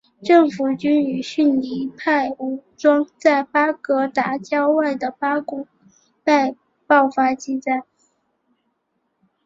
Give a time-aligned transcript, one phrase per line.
[0.23, 5.67] 政府军与逊尼派武装在巴格达郊外的巴古
[6.23, 6.55] 拜
[6.87, 7.83] 爆发激战。